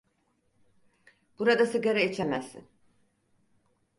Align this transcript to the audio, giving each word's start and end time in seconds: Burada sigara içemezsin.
Burada 1.39 1.65
sigara 1.65 1.99
içemezsin. 1.99 2.67